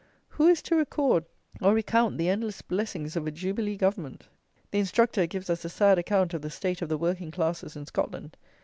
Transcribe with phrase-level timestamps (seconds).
[0.29, 1.25] who is to record
[1.61, 4.29] or recount the endless blessings of a Jubilee Government!
[4.71, 7.85] The "instructor" gives us a sad account of the state of the working classes in
[7.85, 8.35] Scotland.